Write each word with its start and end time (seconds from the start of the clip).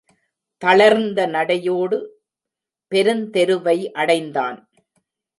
தளர்ந்த 0.61 1.25
நடையோடு 1.25 1.97
பெருந்தெருவை 2.91 3.91
அடைந்தான். 3.91 4.57